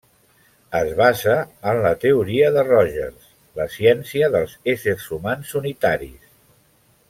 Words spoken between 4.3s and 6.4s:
dels éssers humans unitaris.